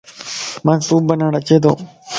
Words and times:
مانک 0.65 0.81
سوپ 0.87 1.03
بناڻَ 1.09 1.33
اچي 1.39 1.57
تو 1.63 1.71